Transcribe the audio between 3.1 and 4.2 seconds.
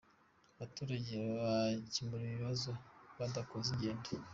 badakoze ingendo